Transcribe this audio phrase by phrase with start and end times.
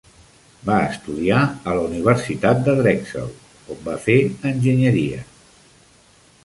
[0.69, 1.41] Va estudiar
[1.71, 3.29] a la universitat de Drexel,
[3.75, 4.19] on va fer
[4.55, 5.23] enginyeria.